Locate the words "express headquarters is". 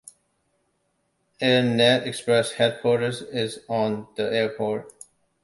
2.07-3.59